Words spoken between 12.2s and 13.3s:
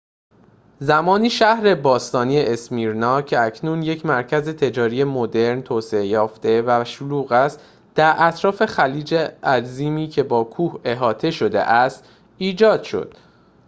ایجاد شد